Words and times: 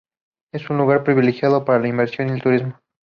Es 0.51 0.67
un 0.71 0.79
lugar 0.79 1.03
privilegiado 1.03 1.63
para 1.63 1.77
la 1.79 1.87
inversión 1.87 2.29
y 2.29 2.31
el 2.31 2.41
turismo. 2.41 2.81